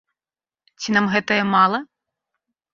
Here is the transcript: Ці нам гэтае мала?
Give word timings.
Ці 0.85 0.89
нам 0.97 1.05
гэтае 1.13 1.39
мала? 1.53 1.79